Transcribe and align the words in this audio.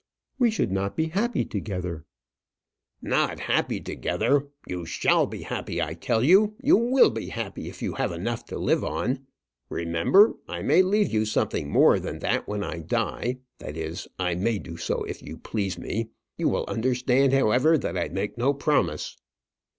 "We 0.39 0.49
should 0.49 0.71
not 0.71 0.95
be 0.95 1.09
happy 1.09 1.45
together." 1.45 2.05
"Not 3.03 3.41
happy 3.41 3.79
together! 3.79 4.47
You 4.65 4.83
shall 4.83 5.27
be 5.27 5.43
happy, 5.43 5.79
I 5.79 5.93
tell 5.93 6.23
you; 6.23 6.55
you 6.59 6.75
will 6.75 7.11
be 7.11 7.27
happy 7.27 7.69
if 7.69 7.83
you 7.83 7.93
have 7.93 8.11
enough 8.11 8.43
to 8.45 8.57
live 8.57 8.83
on. 8.83 9.27
Remember, 9.69 10.33
I 10.47 10.63
may 10.63 10.81
leave 10.81 11.13
you 11.13 11.23
something 11.25 11.69
more 11.69 11.99
than 11.99 12.17
that 12.17 12.47
when 12.47 12.63
I 12.63 12.79
die; 12.79 13.41
that 13.59 13.77
is, 13.77 14.07
I 14.17 14.33
may 14.33 14.57
do 14.57 14.75
so 14.75 15.03
if 15.03 15.21
you 15.21 15.37
please 15.37 15.77
me. 15.77 16.09
You 16.35 16.49
will 16.49 16.65
understand, 16.67 17.33
however, 17.33 17.77
that 17.77 17.95
I 17.95 18.09
make 18.09 18.39
no 18.39 18.55
promise." 18.55 19.17